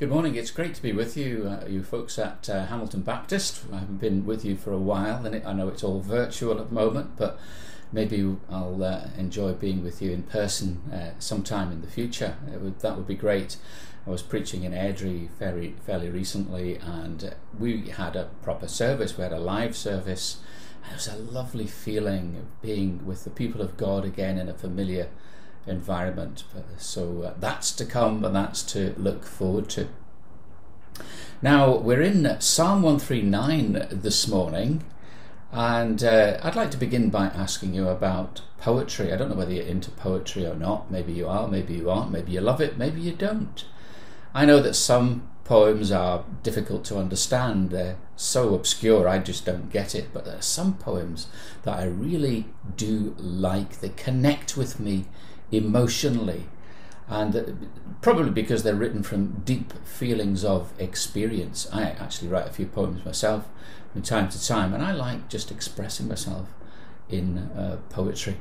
[0.00, 0.34] Good morning.
[0.34, 3.64] It's great to be with you, uh, you folks at uh, Hamilton Baptist.
[3.70, 6.58] I haven't been with you for a while, and it, I know it's all virtual
[6.58, 7.38] at the moment, but
[7.92, 12.38] maybe I'll uh, enjoy being with you in person uh, sometime in the future.
[12.48, 13.58] Would, that would be great.
[14.06, 19.18] I was preaching in Airdrie fairly, fairly recently, and we had a proper service.
[19.18, 20.38] We had a live service.
[20.90, 24.54] It was a lovely feeling of being with the people of God again in a
[24.54, 25.10] familiar
[25.66, 26.44] environment.
[26.78, 29.88] So uh, that's to come and that's to look forward to.
[31.42, 34.84] Now, we're in Psalm 139 this morning,
[35.50, 39.10] and uh, I'd like to begin by asking you about poetry.
[39.10, 40.90] I don't know whether you're into poetry or not.
[40.90, 43.64] Maybe you are, maybe you aren't, maybe you love it, maybe you don't.
[44.34, 47.70] I know that some poems are difficult to understand.
[47.70, 50.12] They're so obscure, I just don't get it.
[50.12, 51.26] But there are some poems
[51.62, 53.80] that I really do like.
[53.80, 55.06] They connect with me
[55.52, 56.46] emotionally,
[57.08, 57.68] and
[58.00, 61.68] probably because they're written from deep feelings of experience.
[61.72, 63.48] I actually write a few poems myself
[63.92, 66.48] from time to time, and I like just expressing myself
[67.08, 68.36] in uh, poetry.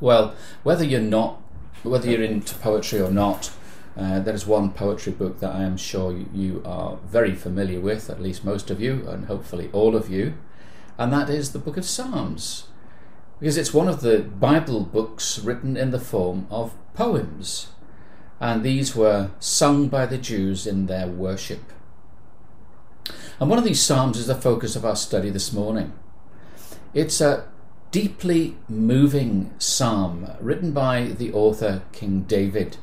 [0.00, 1.42] Well, whether you're not,
[1.82, 3.50] whether you're into poetry or not,
[3.96, 8.08] uh, there is one poetry book that I am sure you are very familiar with,
[8.08, 10.34] at least most of you, and hopefully all of you,
[10.96, 12.68] and that is the Book of Psalms
[13.40, 17.68] because it's one of the Bible books written in the form of poems,
[18.38, 21.72] and these were sung by the Jews in their worship.
[23.40, 25.94] And one of these psalms is the focus of our study this morning.
[26.92, 27.48] It's a
[27.90, 32.76] deeply moving psalm written by the author King David,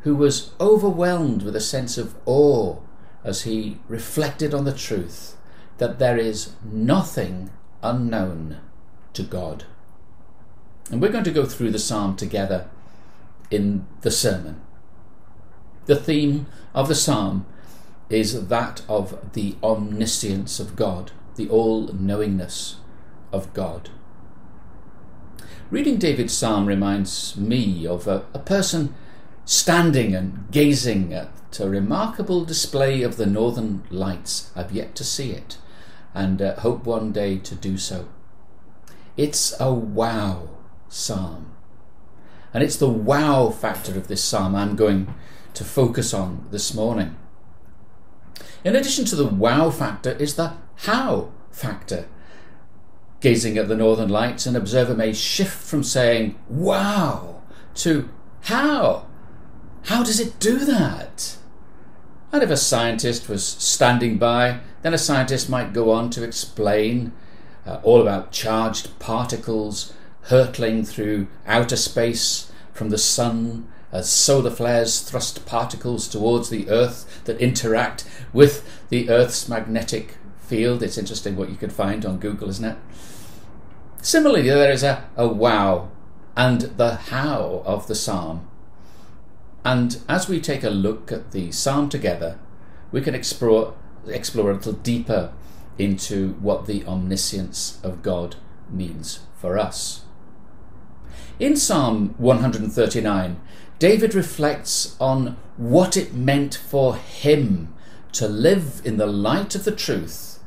[0.00, 2.78] who was overwhelmed with a sense of awe
[3.22, 5.36] as he reflected on the truth
[5.78, 7.50] that there is nothing
[7.84, 8.58] unknown
[9.12, 9.64] to God.
[10.90, 12.68] And we're going to go through the psalm together
[13.50, 14.60] in the sermon.
[15.86, 17.46] The theme of the psalm
[18.08, 22.76] is that of the omniscience of God, the all knowingness
[23.32, 23.90] of God.
[25.70, 28.94] Reading David's psalm reminds me of a, a, person
[29.46, 34.50] standing and gazing at a remarkable display of the northern lights.
[34.54, 35.56] I've yet to see it
[36.14, 38.08] and uh, hope one day to do so.
[39.16, 40.50] It's a wow
[40.92, 41.52] psalm.
[42.52, 45.12] And it's the wow factor of this psalm I'm going
[45.54, 47.16] to focus on this morning.
[48.64, 52.08] In addition to the wow factor is the how factor.
[53.20, 57.42] Gazing at the northern lights, an observer may shift from saying wow
[57.76, 58.08] to
[58.42, 59.06] how.
[59.84, 61.36] How does it do that?
[62.32, 67.12] And if a scientist was standing by, then a scientist might go on to explain
[67.66, 69.92] uh, all about charged particles
[70.24, 77.22] hurtling through outer space from the sun as solar flares thrust particles towards the Earth
[77.24, 80.82] that interact with the Earth's magnetic field.
[80.82, 82.78] It's interesting what you can find on Google, isn't it?
[84.00, 85.90] Similarly, there is a, a wow
[86.36, 88.48] and the how of the psalm.
[89.64, 92.38] And as we take a look at the psalm together,
[92.90, 93.74] we can explore,
[94.06, 95.32] explore a little deeper
[95.78, 98.36] into what the omniscience of God
[98.70, 100.04] means for us.
[101.38, 103.40] In Psalm 139,
[103.78, 107.74] David reflects on what it meant for him
[108.12, 110.38] to live in the light of the truth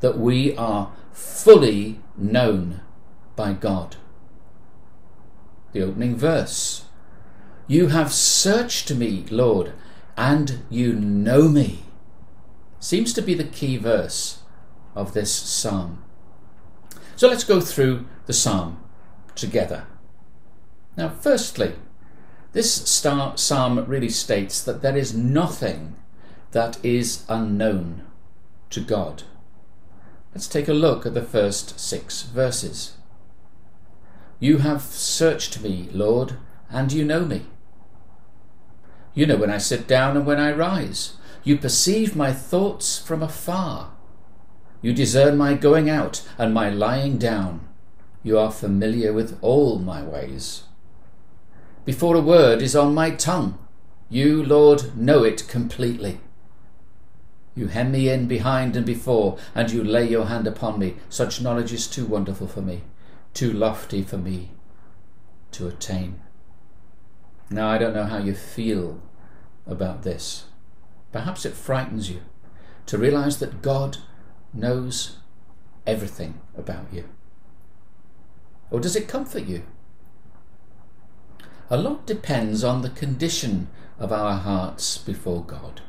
[0.00, 2.80] that we are fully known
[3.36, 3.96] by God.
[5.72, 6.84] The opening verse
[7.66, 9.72] You have searched me, Lord,
[10.16, 11.84] and you know me,
[12.78, 14.40] seems to be the key verse
[14.94, 16.04] of this psalm.
[17.16, 18.82] So let's go through the psalm
[19.34, 19.86] together.
[20.96, 21.74] Now, firstly,
[22.52, 25.96] this star, psalm really states that there is nothing
[26.50, 28.02] that is unknown
[28.70, 29.22] to God.
[30.34, 32.94] Let's take a look at the first six verses.
[34.38, 36.36] You have searched me, Lord,
[36.70, 37.46] and you know me.
[39.14, 41.14] You know when I sit down and when I rise.
[41.44, 43.92] You perceive my thoughts from afar.
[44.82, 47.66] You discern my going out and my lying down.
[48.22, 50.64] You are familiar with all my ways
[51.84, 53.58] before a word is on my tongue.
[54.08, 56.20] You, Lord, know it completely.
[57.54, 60.96] You hem me in behind and before, and you lay your hand upon me.
[61.08, 62.82] Such knowledge is too wonderful for me,
[63.34, 64.50] too lofty for me
[65.52, 66.20] to attain.
[67.50, 69.00] Now, I don't know how you feel
[69.66, 70.44] about this.
[71.12, 72.22] Perhaps it frightens you
[72.86, 73.98] to realize that God
[74.54, 75.18] knows
[75.86, 77.04] everything about you.
[78.70, 79.64] Or does it comfort you
[81.72, 83.66] a lot depends on the condition
[83.98, 85.80] of our hearts before God.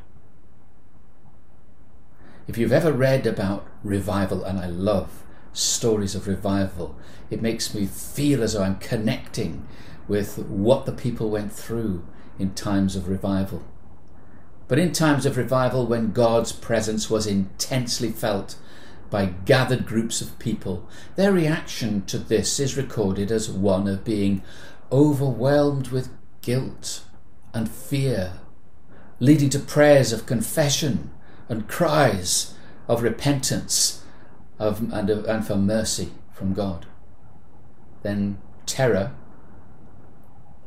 [2.47, 6.95] If you've ever read about revival, and I love stories of revival,
[7.29, 9.67] it makes me feel as though I'm connecting
[10.07, 12.05] with what the people went through
[12.39, 13.65] in times of revival.
[14.69, 18.55] But in times of revival, when God's presence was intensely felt
[19.09, 20.87] by gathered groups of people,
[21.17, 24.43] their reaction to this is recorded as one of being
[24.91, 26.09] overwhelmed with
[26.41, 27.03] guilt
[27.53, 28.33] and fear,
[29.19, 31.11] leading to prayers of confession
[31.49, 32.53] and cries
[32.87, 34.03] of repentance
[34.59, 36.85] of, and, of, and for mercy from God.
[38.01, 39.13] Then terror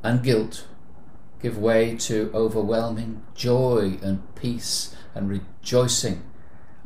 [0.03, 0.67] and guilt
[1.41, 6.23] give way to overwhelming joy and peace and rejoicing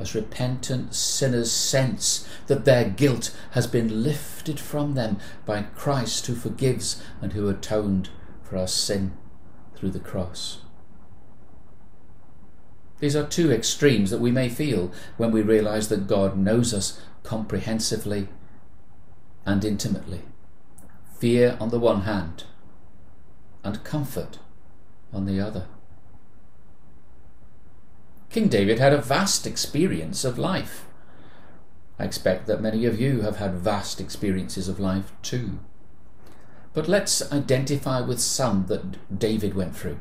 [0.01, 6.35] as repentant sinners sense that their guilt has been lifted from them by Christ who
[6.35, 8.09] forgives and who atoned
[8.43, 9.13] for our sin
[9.77, 10.63] through the cross.
[12.99, 17.01] These are two extremes that we may feel when we realize that God knows us
[17.23, 18.29] comprehensively
[19.45, 20.23] and intimately.
[21.19, 22.45] Fear on the one hand,
[23.63, 24.39] and comfort
[25.13, 25.67] on the other.
[28.31, 30.87] King David had a vast experience of life.
[31.99, 35.59] I expect that many of you have had vast experiences of life too.
[36.73, 39.99] But let's identify with some that David went through.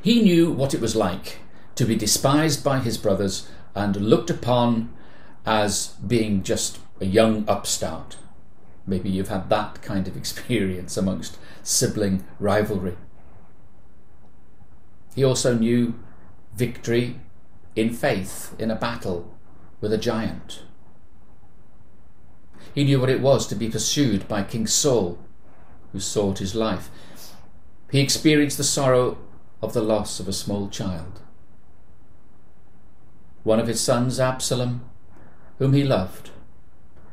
[0.00, 1.40] He knew what it was like
[1.74, 4.92] to be despised by his brothers and looked upon
[5.44, 8.16] as being just a young upstart.
[8.86, 12.96] Maybe you've had that kind of experience amongst sibling rivalry.
[15.14, 15.94] He also knew
[16.54, 17.20] victory
[17.74, 19.34] in faith in a battle
[19.80, 20.62] with a giant.
[22.74, 25.18] He knew what it was to be pursued by King Saul,
[25.92, 26.90] who sought his life.
[27.90, 29.18] He experienced the sorrow
[29.60, 31.20] of the loss of a small child.
[33.42, 34.84] One of his sons, Absalom,
[35.58, 36.30] whom he loved,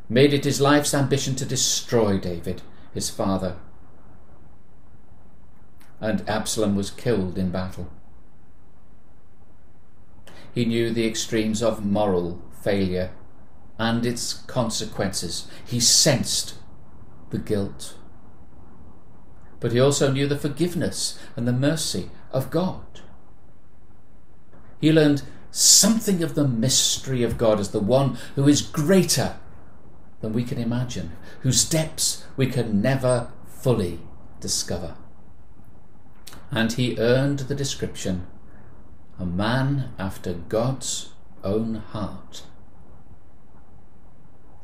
[0.07, 2.61] made it his life's ambition to destroy David,
[2.93, 3.57] his father.
[5.99, 7.89] And Absalom was killed in battle.
[10.53, 13.11] He knew the extremes of moral failure
[13.77, 15.47] and its consequences.
[15.65, 16.55] He sensed
[17.29, 17.95] the guilt.
[19.59, 23.01] But he also knew the forgiveness and the mercy of God.
[24.81, 29.37] He learned something of the mystery of God as the one who is greater
[30.21, 31.11] than we can imagine,
[31.41, 33.99] whose depths we can never fully
[34.39, 34.95] discover.
[36.51, 38.27] And he earned the description
[39.19, 41.09] a man after God's
[41.43, 42.43] own heart.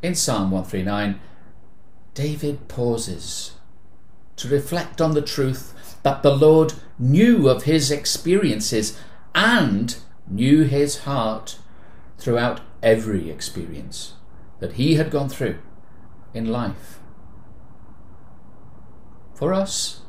[0.02, 1.20] In Psalm 139,
[2.14, 3.54] David pauses
[4.38, 8.98] to reflect on the truth that the Lord knew of his experiences
[9.34, 9.98] and
[10.28, 11.58] knew his heart
[12.18, 14.14] throughout every experience
[14.60, 15.58] that he had gone through
[16.34, 17.00] in life.
[19.34, 20.02] For us,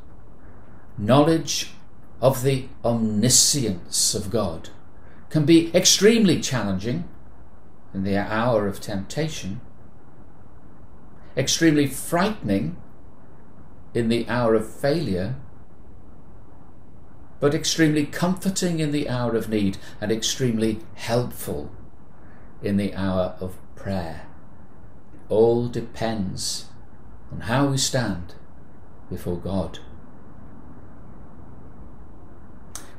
[0.96, 1.72] knowledge
[2.20, 4.70] of the omniscience of God
[5.28, 7.04] can be extremely challenging
[7.92, 9.60] in the hour of temptation,
[11.36, 12.76] extremely frightening
[13.94, 15.36] in the hour of failure,
[17.40, 21.70] but extremely comforting in the hour of need and extremely helpful
[22.62, 24.26] in the hour of prayer.
[25.28, 26.66] All depends
[27.32, 28.34] on how we stand
[29.10, 29.80] before God.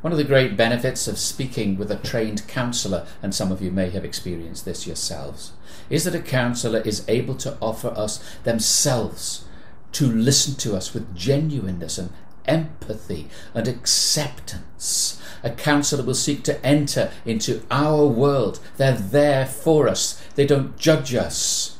[0.02, 3.72] One of the great benefits of speaking with a trained counsellor, and some of you
[3.72, 5.54] may have experienced this yourselves,
[5.90, 9.46] is that a counsellor is able to offer us themselves
[9.94, 12.12] to listen to us with genuineness and
[12.46, 15.20] empathy and acceptance.
[15.44, 18.60] A counsellor will seek to enter into our world.
[18.78, 21.80] They're there for us, they don't judge us,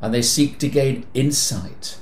[0.00, 1.98] and they seek to gain insight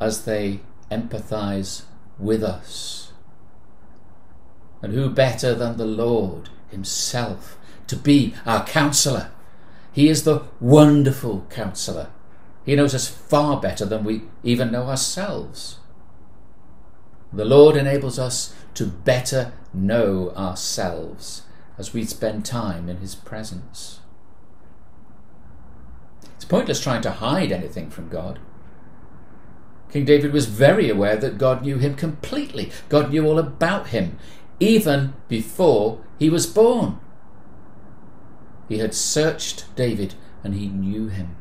[0.00, 1.82] as they empathize
[2.18, 3.05] with us.
[4.86, 9.32] And who better than the Lord Himself to be our counselor?
[9.90, 12.10] He is the wonderful counselor.
[12.64, 15.78] He knows us far better than we even know ourselves.
[17.32, 21.42] The Lord enables us to better know ourselves
[21.76, 23.98] as we spend time in His presence.
[26.36, 28.38] It's pointless trying to hide anything from God.
[29.90, 32.70] King David was very aware that God knew him completely.
[32.88, 34.18] God knew all about him
[34.60, 36.98] even before he was born.
[38.68, 41.36] He had searched David and he knew him.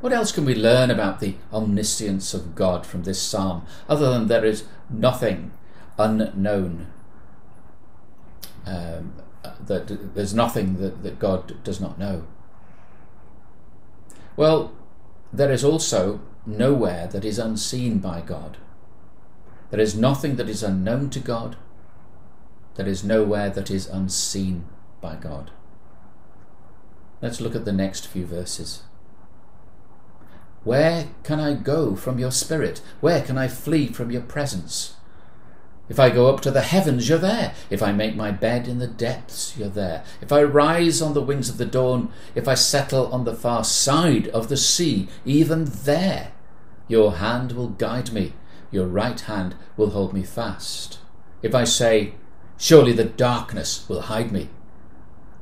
[0.00, 4.28] What else can we learn about the omniscience of God from this psalm, other than
[4.28, 5.52] there is nothing
[5.98, 6.86] unknown
[8.66, 9.12] um,
[9.66, 12.26] that there's nothing that, that God does not know.
[14.36, 14.72] Well,
[15.32, 18.56] there is also nowhere that is unseen by God.
[19.70, 21.56] There is nothing that is unknown to God.
[22.74, 24.64] There is nowhere that is unseen
[25.00, 25.50] by God.
[27.22, 28.82] Let's look at the next few verses.
[30.64, 32.80] Where can I go from your spirit?
[33.00, 34.94] Where can I flee from your presence?
[35.88, 37.52] If I go up to the heavens, you're there.
[37.68, 40.04] If I make my bed in the depths, you're there.
[40.20, 43.64] If I rise on the wings of the dawn, if I settle on the far
[43.64, 46.32] side of the sea, even there,
[46.86, 48.34] your hand will guide me,
[48.70, 50.98] your right hand will hold me fast.
[51.42, 52.14] If I say,
[52.60, 54.50] Surely the darkness will hide me,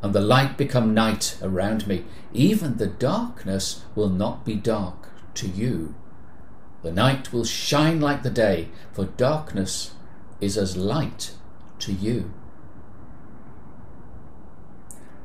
[0.02, 5.48] and the light become night around me, even the darkness will not be dark to
[5.48, 5.96] you.
[6.82, 9.94] The night will shine like the day, for darkness
[10.40, 11.32] is as light
[11.80, 12.32] to you.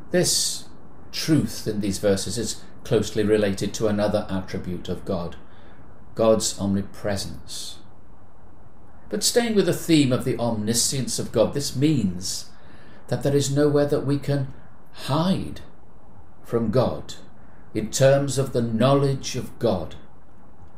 [0.09, 0.65] This
[1.11, 5.35] truth in these verses is closely related to another attribute of God
[6.15, 7.77] God's omnipresence.
[9.09, 12.49] But staying with the theme of the omniscience of God, this means
[13.07, 14.53] that there is nowhere that we can
[14.93, 15.61] hide
[16.43, 17.15] from God
[17.73, 19.95] in terms of the knowledge of God.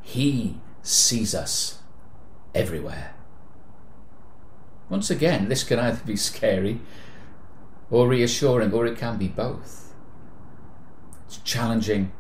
[0.01, 1.79] He sees us
[2.53, 3.13] everywhere.
[4.89, 6.79] Once again, this can either be scary
[7.89, 9.93] or reassuring, or it can be both.
[11.27, 12.11] It's challenging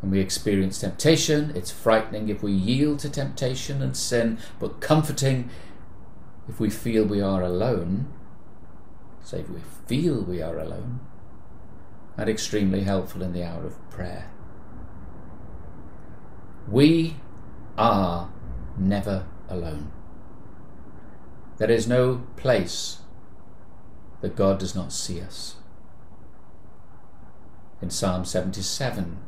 [0.00, 5.50] when we experience temptation, it's frightening if we yield to temptation and sin, but comforting
[6.48, 8.08] if we feel we are alone.
[9.22, 11.00] save we feel we are alone,
[12.16, 14.30] and extremely helpful in the hour of prayer.
[16.66, 17.16] We
[17.76, 18.30] are
[18.78, 19.92] never alone.
[21.58, 23.00] There is no place
[24.22, 25.56] that God does not see us.
[27.82, 29.18] In Psalm 77,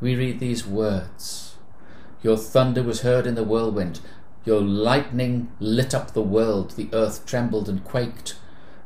[0.00, 1.56] we read these words
[2.22, 4.00] Your thunder was heard in the whirlwind,
[4.44, 8.36] your lightning lit up the world, the earth trembled and quaked.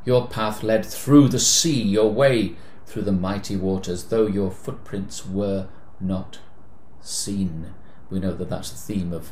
[0.05, 2.55] Your path led through the sea, your way
[2.85, 5.67] through the mighty waters, though your footprints were
[6.01, 6.39] not
[6.99, 7.73] seen.
[8.09, 9.31] We know that that's the theme of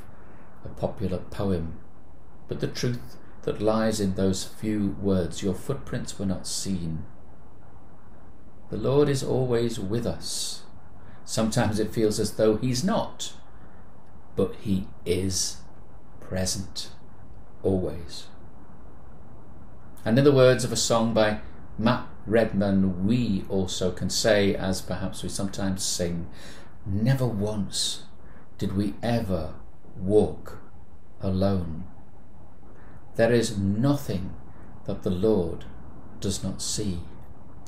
[0.63, 1.79] a popular poem.
[2.47, 5.41] But the truth that lies in those few words.
[5.41, 7.03] Your footprints were not seen.
[8.69, 10.63] The Lord is always with us.
[11.25, 13.33] Sometimes it feels as though He's not,
[14.35, 15.57] but He is
[16.19, 16.89] present,
[17.63, 18.27] always.
[20.03, 21.39] And in the words of a song by
[21.77, 26.27] Matt Redman, we also can say, as perhaps we sometimes sing,
[26.85, 28.03] never once
[28.57, 29.53] did we ever
[29.95, 30.57] walk
[31.21, 31.83] alone.
[33.15, 34.33] There is nothing
[34.85, 35.65] that the Lord
[36.19, 37.01] does not see.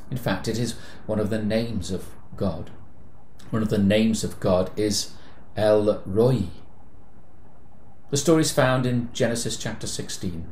[0.09, 2.71] In fact, it is one of the names of God.
[3.53, 5.11] One of the names of God is
[5.55, 6.45] El Roi.
[8.09, 10.51] The story is found in Genesis chapter 16.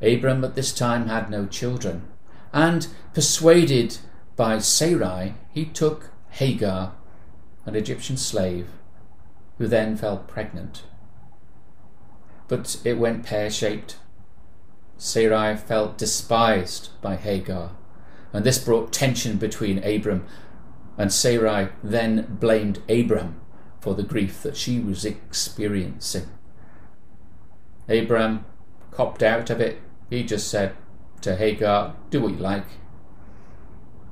[0.00, 2.08] Abram at this time had no children,
[2.54, 3.98] and persuaded
[4.34, 6.92] by Sarai, he took Hagar,
[7.66, 8.68] an Egyptian slave,
[9.58, 10.84] who then fell pregnant
[12.48, 13.98] but it went pear shaped.
[14.96, 17.72] Sarai felt despised by Hagar,
[18.32, 20.24] and this brought tension between Abram
[20.96, 23.40] and Sarai then blamed Abram
[23.80, 26.28] for the grief that she was experiencing.
[27.88, 28.44] Abram
[28.90, 29.80] copped out of it.
[30.08, 30.74] He just said
[31.22, 32.66] to Hagar, Do what you like.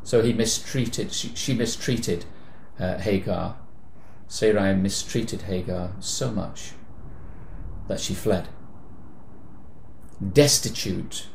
[0.03, 2.25] So he mistreated, she, she mistreated
[2.79, 3.57] uh, Hagar.
[4.27, 6.73] Sarai mistreated Hagar so much
[7.89, 8.49] that she fled.
[10.33, 11.27] Destitute,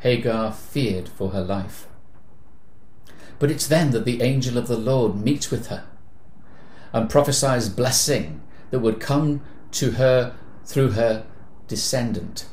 [0.00, 1.88] Hagar feared for her life.
[3.38, 5.84] But it's then that the angel of the Lord meets with her
[6.92, 8.40] and prophesies blessing
[8.70, 11.26] that would come to her through her
[11.68, 12.46] descendant,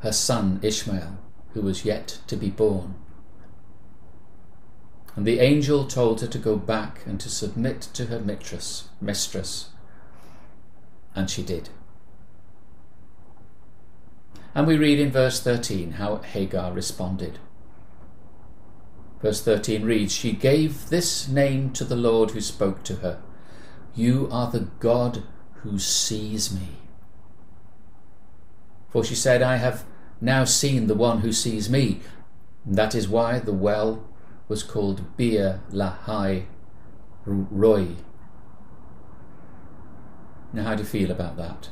[0.00, 1.18] her son Ishmael,
[1.52, 2.94] who was yet to be born.
[5.16, 9.70] And the angel told her to go back and to submit to her mistress, mistress,
[11.14, 11.68] and she did.
[14.54, 17.38] And we read in verse 13 how Hagar responded.
[19.22, 23.20] Verse 13 reads, She gave this name to the Lord who spoke to her
[23.94, 25.22] You are the God
[25.62, 26.68] who sees me.
[28.88, 29.84] For she said, I have
[30.20, 32.00] now seen the one who sees me.
[32.64, 34.04] And that is why the well
[34.48, 36.46] was called Beer Lahai
[37.24, 37.88] Roi.
[40.52, 41.68] Now, how do you feel about that?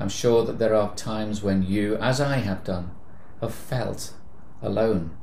[0.00, 2.92] I'm sure that there are times when you, as I have done,
[3.40, 4.14] have felt
[4.62, 5.16] alone,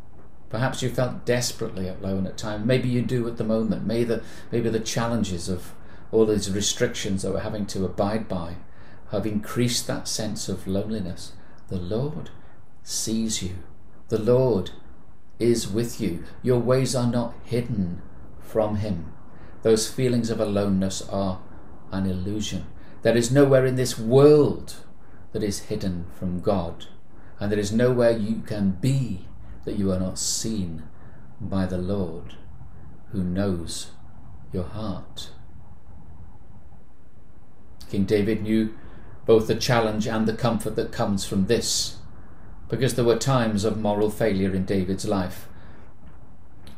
[0.54, 2.64] Perhaps you felt desperately alone at times.
[2.64, 3.88] Maybe you do at the moment.
[3.88, 5.74] Maybe the, maybe the challenges of
[6.12, 8.58] all these restrictions that we're having to abide by
[9.10, 11.32] have increased that sense of loneliness.
[11.70, 12.30] The Lord
[12.84, 13.56] sees you.
[14.10, 14.70] The Lord
[15.40, 16.24] is with you.
[16.44, 18.04] Your ways are not hidden
[18.40, 19.12] from Him.
[19.64, 21.42] Those feelings of aloneness are
[21.92, 22.68] an illusion.
[23.02, 24.76] There is nowhere in this world
[25.32, 26.86] that is hidden from God,
[27.40, 29.26] and there is nowhere you can be
[29.66, 30.84] that you are not seen
[31.40, 32.36] by the Lord
[33.12, 33.92] who knows
[34.52, 35.30] your heart.
[37.90, 38.74] King David knew
[39.26, 41.98] both the challenge and the comfort that comes from this,
[42.70, 45.48] because there were times of moral failure in David's life.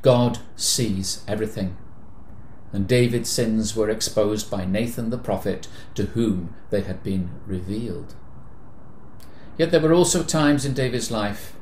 [0.02, 1.78] God sees everything
[2.76, 8.16] and David's sins were exposed by Nathan the prophet, to whom they had been revealed.
[9.58, 11.56] Yet there were also times in David's life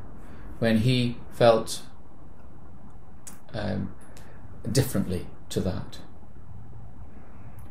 [0.63, 1.81] when he felt
[3.53, 3.93] um,
[4.71, 5.97] differently to that.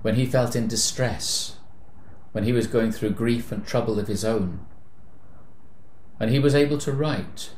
[0.02, 1.56] When he felt in distress,
[2.32, 4.66] when he was going through grief and trouble of his own.
[6.20, 7.52] And he was able to write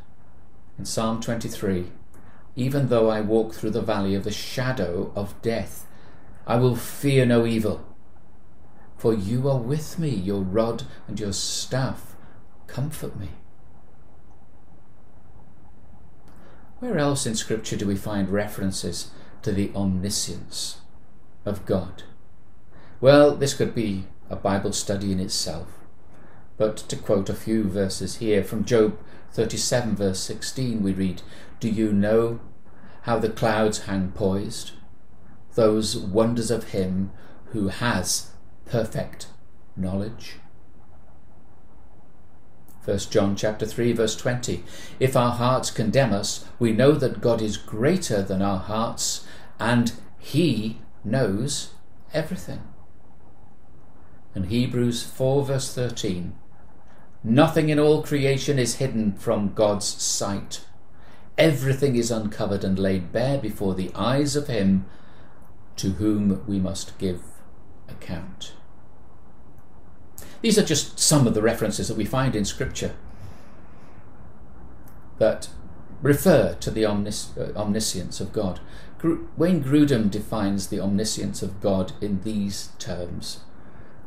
[0.78, 1.90] in Psalm 23
[2.54, 5.84] even though I walk through the valley of the shadow of death,
[6.46, 7.84] I will fear no evil.
[8.96, 12.14] For you are with me, your rod and your staff
[12.68, 13.30] comfort me.
[16.84, 19.10] Where else in Scripture do we find references
[19.40, 20.82] to the omniscience
[21.46, 22.02] of God?
[23.00, 25.68] Well, this could be a Bible study in itself.
[26.58, 28.98] But to quote a few verses here from Job
[29.32, 31.22] 37, verse 16, we read,
[31.58, 32.40] Do you know
[33.04, 34.72] how the clouds hang poised?
[35.54, 37.12] Those wonders of Him
[37.52, 38.32] who has
[38.66, 39.28] perfect
[39.74, 40.34] knowledge.
[42.84, 44.62] 1 John chapter 3 verse 20
[45.00, 49.26] If our hearts condemn us we know that God is greater than our hearts
[49.58, 51.70] and he knows
[52.12, 52.62] everything.
[54.34, 56.34] And Hebrews 4 verse 13
[57.22, 60.64] Nothing in all creation is hidden from God's sight.
[61.38, 64.84] Everything is uncovered and laid bare before the eyes of Him
[65.76, 67.22] to whom we must give
[67.88, 68.52] account.
[70.44, 72.94] These are just some of the references that we find in Scripture
[75.16, 75.48] that
[76.02, 78.60] refer to the omnis- uh, omniscience of God.
[78.98, 83.40] Gr- Wayne Grudem defines the omniscience of God in these terms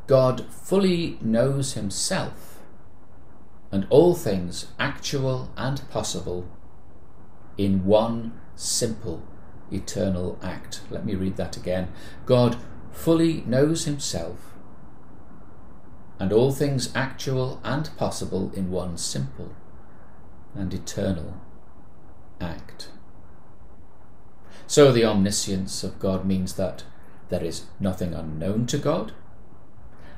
[0.06, 2.60] God fully knows Himself
[3.72, 6.46] and all things actual and possible
[7.58, 9.24] in one simple
[9.72, 10.82] eternal act.
[10.92, 11.88] Let me read that again.
[12.28, 12.58] God
[12.92, 14.54] fully knows himself
[16.20, 19.54] and all things actual and possible in one simple
[20.56, 21.36] and eternal
[22.42, 22.90] act.
[24.66, 26.84] So the omniscience of God means that
[27.30, 29.12] there is nothing unknown to God,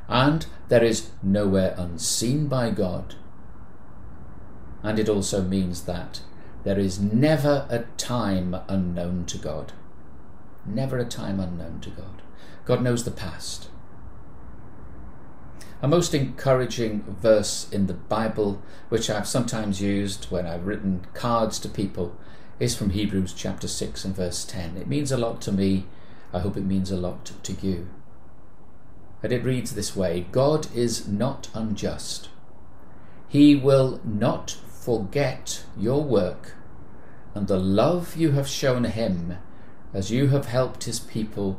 [0.08, 3.16] and there is nowhere unseen by God,
[4.82, 6.22] and it also means that
[6.64, 9.74] there is never a time unknown to God.
[10.66, 12.22] Never a time unknown to God.
[12.66, 13.70] God knows the past.
[15.82, 21.58] A most encouraging verse in the Bible, which I've sometimes used when I've written cards
[21.60, 22.18] to people,
[22.60, 24.76] is from Hebrews chapter 6 and verse 10.
[24.76, 25.86] It means a lot to me.
[26.34, 27.88] I hope it means a lot to you.
[29.24, 32.28] And it reads this way God is not unjust.
[33.30, 36.56] He will not forget your work
[37.34, 39.38] and the love you have shown him
[39.94, 41.58] as you have helped his people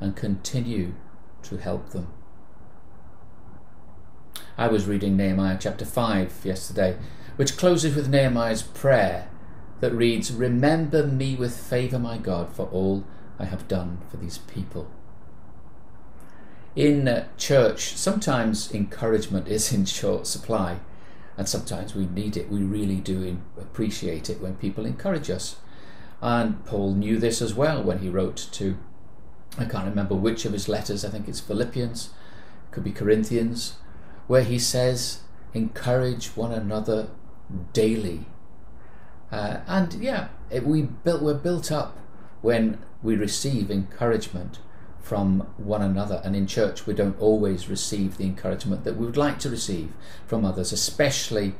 [0.00, 0.94] and continue
[1.42, 2.08] to help them.
[4.58, 6.96] I was reading Nehemiah chapter 5 yesterday,
[7.36, 9.28] which closes with Nehemiah's prayer
[9.78, 13.04] that reads, Remember me with favour, my God, for all
[13.38, 14.90] I have done for these people.
[16.74, 20.80] In uh, church, sometimes encouragement is in short supply
[21.36, 22.50] and sometimes we need it.
[22.50, 25.54] We really do appreciate it when people encourage us.
[26.20, 28.76] And Paul knew this as well when he wrote to,
[29.56, 32.10] I can't remember which of his letters, I think it's Philippians,
[32.72, 33.76] could be Corinthians,
[34.28, 35.22] where he says,
[35.54, 37.08] encourage one another
[37.72, 38.26] daily.
[39.32, 41.98] Uh, and yeah, it, we built, we're built up
[42.40, 44.60] when we receive encouragement
[45.00, 46.20] from one another.
[46.22, 49.92] And in church, we don't always receive the encouragement that we would like to receive
[50.26, 51.54] from others, especially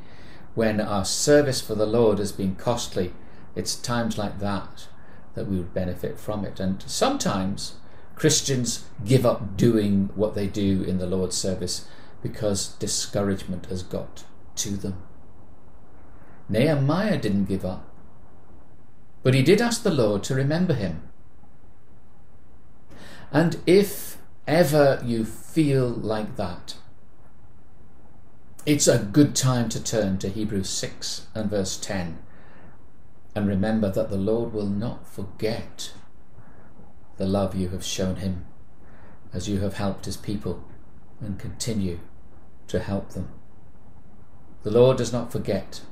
[0.54, 3.14] when our service for the Lord has been costly.
[3.57, 4.88] It's times like that
[5.35, 6.61] that we would benefit from it.
[6.61, 7.76] And sometimes
[8.14, 11.87] Christians give up doing what they do in the Lord's service
[12.22, 14.24] because discouragement has got
[14.57, 15.02] to them.
[16.48, 17.88] Nehemiah didn't give up.
[19.22, 21.02] But he did ask the Lord to remember him.
[23.31, 26.76] And if ever you feel like that,
[28.64, 32.18] it's a good time to turn to Hebrews 6 and verse 10
[33.35, 35.92] and remember that the Lord will not forget
[37.16, 38.44] the love you have shown him
[39.33, 40.64] as you have helped his people
[41.20, 42.00] and continue
[42.68, 43.28] to help them.
[44.62, 45.83] The Lord does not forget,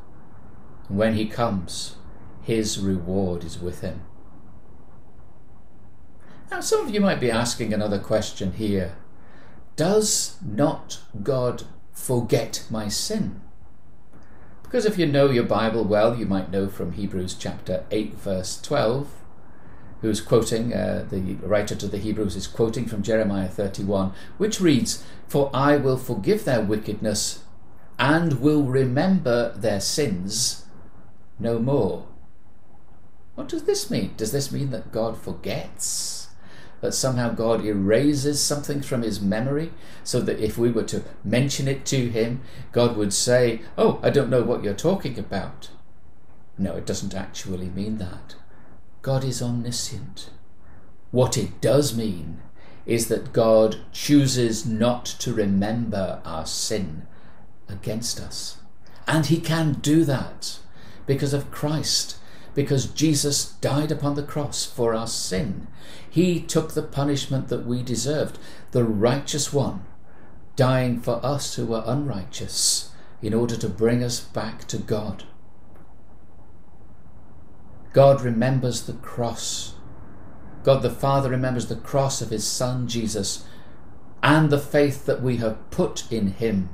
[0.88, 1.96] and when he comes,
[2.42, 4.02] his reward is with him.
[6.50, 8.96] Now, some of you might be asking another question here
[9.74, 13.40] Does not God forget my sin?
[14.62, 18.60] Because if you know your Bible well, you might know from Hebrews chapter 8, verse
[18.60, 19.08] 12,
[20.00, 25.04] who's quoting, uh, the writer to the Hebrews is quoting from Jeremiah 31, which reads,
[25.28, 27.42] For I will forgive their wickedness
[27.98, 30.66] and will remember their sins
[31.38, 32.06] no more.
[33.34, 34.14] What does this mean?
[34.16, 36.26] Does this mean that God forgets?
[36.80, 39.72] that somehow God erases something from his memory
[40.04, 44.10] so that if we were to mention it to him, God would say, Oh, I
[44.10, 45.70] don't know what you're talking about.
[46.58, 48.36] No, it doesn't actually mean that.
[49.06, 50.30] God is omniscient.
[51.12, 52.42] What it does mean
[52.86, 57.06] is that God chooses not to remember our sin
[57.68, 58.56] against us.
[59.06, 60.58] And he can do that
[61.06, 62.16] because of Christ
[62.56, 65.68] because Jesus died upon the cross for our sin.
[66.10, 68.40] He took the punishment that we deserved,
[68.72, 69.84] the righteous one,
[70.56, 72.90] dying for us who were unrighteous,
[73.22, 75.22] in order to bring us back to God.
[77.96, 79.72] God remembers the cross.
[80.64, 83.46] God the Father remembers the cross of his Son Jesus
[84.22, 86.68] and the faith that we have put in him,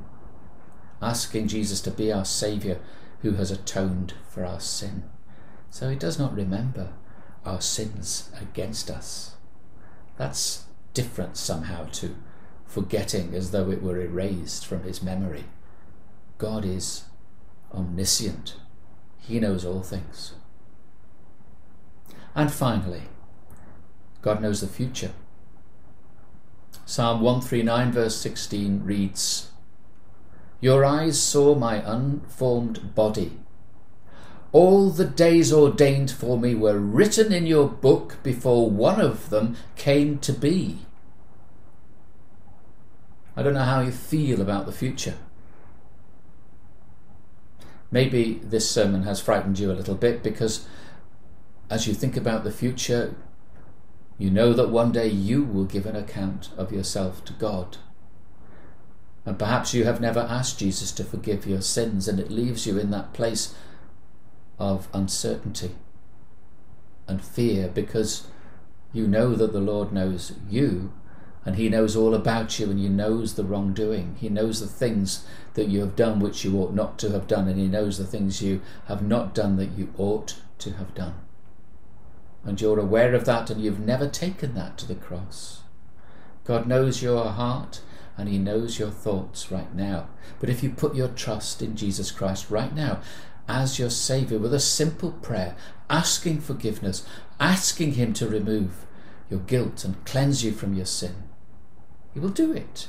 [1.00, 2.80] asking Jesus to be our Saviour
[3.20, 5.04] who has atoned for our sin.
[5.70, 6.92] So he does not remember
[7.44, 9.36] our sins against us.
[10.16, 12.16] That's different somehow to
[12.66, 15.44] forgetting as though it were erased from his memory.
[16.38, 17.04] God is
[17.72, 18.56] omniscient,
[19.20, 20.34] he knows all things.
[22.34, 23.02] And finally,
[24.22, 25.12] God knows the future.
[26.86, 29.50] Psalm 139, verse 16 reads
[30.60, 33.38] Your eyes saw my unformed body.
[34.52, 39.56] All the days ordained for me were written in your book before one of them
[39.76, 40.80] came to be.
[43.34, 45.16] I don't know how you feel about the future.
[47.90, 50.66] Maybe this sermon has frightened you a little bit because
[51.72, 53.14] as you think about the future,
[54.18, 57.78] you know that one day you will give an account of yourself to God.
[59.24, 62.78] And perhaps you have never asked Jesus to forgive your sins, and it leaves you
[62.78, 63.54] in that place
[64.58, 65.70] of uncertainty
[67.08, 68.26] and fear because
[68.92, 70.92] you know that the Lord knows you
[71.46, 74.16] and He knows all about you and He knows the wrongdoing.
[74.20, 77.48] He knows the things that you have done which you ought not to have done,
[77.48, 81.14] and He knows the things you have not done that you ought to have done.
[82.44, 85.62] And you're aware of that, and you've never taken that to the cross.
[86.44, 87.80] God knows your heart
[88.16, 90.08] and He knows your thoughts right now.
[90.40, 93.00] But if you put your trust in Jesus Christ right now
[93.48, 95.56] as your Saviour with a simple prayer,
[95.88, 97.06] asking forgiveness,
[97.40, 98.86] asking Him to remove
[99.30, 101.24] your guilt and cleanse you from your sin.
[102.12, 102.88] He will do it.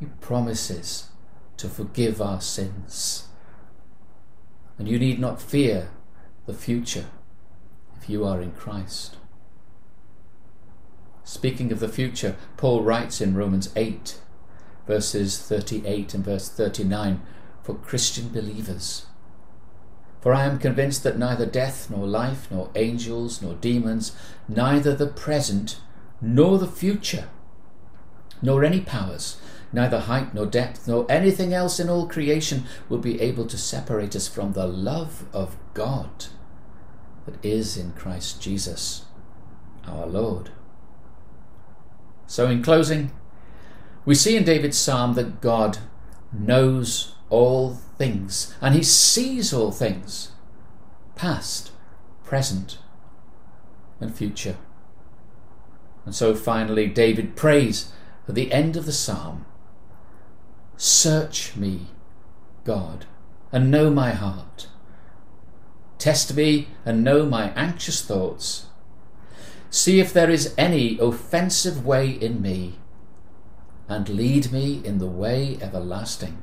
[0.00, 1.10] He promises
[1.58, 3.28] to forgive our sins.
[4.78, 5.90] And you need not fear
[6.46, 7.06] the future
[8.00, 9.16] if you are in Christ.
[11.24, 14.20] Speaking of the future, Paul writes in Romans 8,
[14.86, 17.20] verses 38 and verse 39
[17.64, 19.06] for Christian believers.
[20.20, 24.12] For I am convinced that neither death, nor life, nor angels, nor demons,
[24.48, 25.80] neither the present,
[26.20, 27.28] nor the future,
[28.40, 29.38] nor any powers,
[29.72, 34.14] neither height nor depth, nor anything else in all creation will be able to separate
[34.14, 36.26] us from the love of God
[37.26, 39.04] that is in Christ Jesus
[39.86, 40.50] our Lord.
[42.26, 43.12] So, in closing,
[44.04, 45.78] we see in David's psalm that God
[46.32, 50.32] knows all things, and he sees all things
[51.14, 51.72] past,
[52.24, 52.78] present,
[54.00, 54.56] and future.
[56.04, 57.92] And so finally, David prays
[58.28, 59.44] at the end of the psalm
[60.76, 61.86] Search me,
[62.64, 63.06] God,
[63.50, 64.68] and know my heart.
[65.98, 68.66] Test me and know my anxious thoughts.
[69.70, 72.78] See if there is any offensive way in me,
[73.88, 76.42] and lead me in the way everlasting.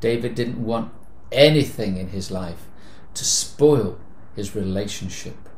[0.00, 0.92] David didn't want
[1.30, 2.66] anything in his life
[3.14, 3.98] to spoil
[4.34, 5.48] his relationship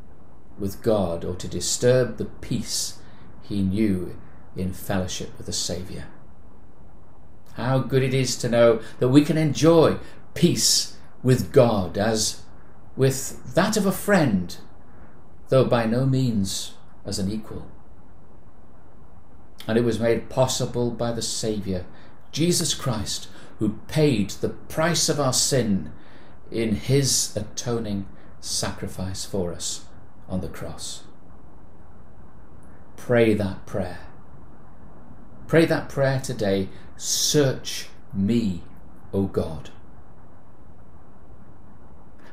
[0.59, 2.99] with God or to disturb the peace
[3.41, 4.17] he knew
[4.55, 6.05] in fellowship with the Saviour.
[7.53, 9.97] How good it is to know that we can enjoy
[10.33, 10.92] peace
[11.23, 12.43] with God as
[12.95, 14.55] with that of a friend,
[15.49, 16.73] though by no means
[17.05, 17.67] as an equal.
[19.67, 21.85] And it was made possible by the Saviour,
[22.31, 25.91] Jesus Christ, who paid the price of our sin
[26.51, 28.05] in his atoning
[28.41, 29.85] sacrifice for us
[30.27, 31.03] on the cross.
[32.97, 33.99] Pray that prayer.
[35.47, 36.69] Pray that prayer today.
[36.97, 38.63] Search me,
[39.13, 39.69] O God.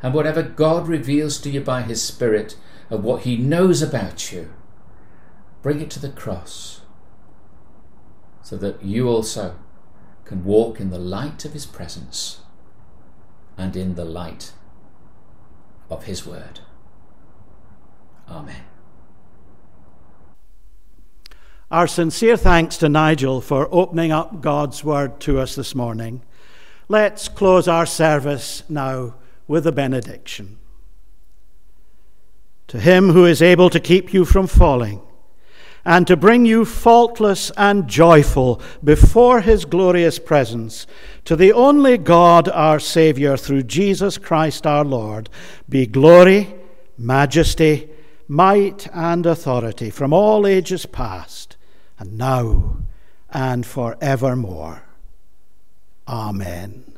[0.03, 2.57] And whatever God reveals to you by His Spirit
[2.89, 4.53] of what He knows about you,
[5.63, 6.81] bring it to the cross
[8.43, 9.57] so that you also
[10.25, 12.41] can walk in the light of His presence
[13.57, 14.53] and in the light
[15.91, 16.61] of His Word.
[18.29, 18.63] Amen.
[21.71, 26.23] Our sincere thanks to Nigel for opening up God's Word to us this morning.
[26.89, 29.15] Let's close our service now
[29.51, 30.57] with a benediction.
[32.69, 35.03] To him who is able to keep you from falling
[35.85, 40.87] and to bring you faultless and joyful before his glorious presence,
[41.25, 45.29] to the only God our Saviour through Jesus Christ our Lord,
[45.69, 46.55] be glory,
[46.97, 47.91] majesty,
[48.29, 51.57] might, and authority from all ages past,
[51.99, 52.77] and now,
[53.31, 54.85] and for evermore.
[56.07, 56.90] Amen.